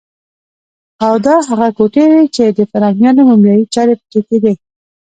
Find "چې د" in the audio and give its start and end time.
2.35-2.59